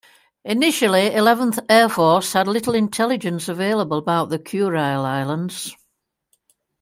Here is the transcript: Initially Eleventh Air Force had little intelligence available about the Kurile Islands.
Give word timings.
Initially 0.43 1.13
Eleventh 1.13 1.59
Air 1.69 1.87
Force 1.87 2.33
had 2.33 2.47
little 2.47 2.73
intelligence 2.73 3.47
available 3.47 3.99
about 3.99 4.29
the 4.29 4.39
Kurile 4.39 5.05
Islands. 5.05 5.75